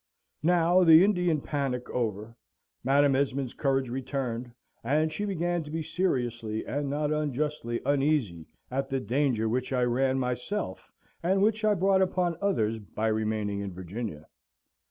[0.41, 2.35] Now, the Indian panic over,
[2.83, 4.51] Madam Esmond's courage returned:
[4.83, 9.83] and she began to be seriously and not unjustly uneasy at the danger which I
[9.83, 10.89] ran myself,
[11.21, 14.25] and which I brought upon others, by remaining in Virginia.